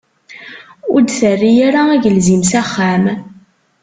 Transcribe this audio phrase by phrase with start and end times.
[0.93, 3.03] Ur d-terri ara agelzim s axxam.